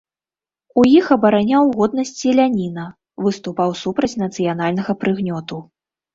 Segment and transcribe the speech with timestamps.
[0.83, 2.87] У іх абараняў годнасць селяніна,
[3.27, 5.63] выступаў супраць нацыянальнага прыгнёту.